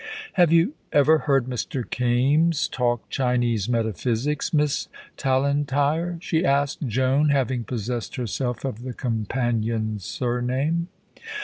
"Have 0.33 0.51
you 0.51 0.73
ever 0.91 1.19
heard 1.29 1.45
Mr. 1.45 1.87
Kaimes 1.87 2.67
talk 2.67 3.07
Chinese 3.11 3.69
metaphysics, 3.69 4.51
Miss 4.51 4.87
Tallentire?" 5.15 6.17
she 6.19 6.43
asked 6.43 6.87
Joan, 6.87 7.29
having 7.29 7.63
possessed 7.63 8.15
herself 8.15 8.65
of 8.65 8.81
the 8.81 8.93
companion's 8.93 10.03
surname. 10.03 10.87